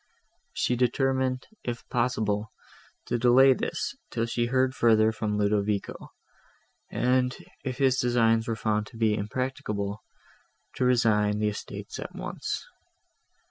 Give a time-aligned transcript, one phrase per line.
[0.55, 2.51] She determined, if possible,
[3.05, 6.09] to delay this, till she heard further from Ludovico,
[6.89, 10.01] and, if his designs were found to be impracticable,
[10.77, 12.65] to resign the estates at once.